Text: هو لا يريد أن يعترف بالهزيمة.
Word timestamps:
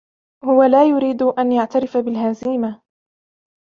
هو 0.43 0.63
لا 0.63 0.85
يريد 0.89 1.21
أن 1.21 1.51
يعترف 1.51 1.97
بالهزيمة. 1.97 2.81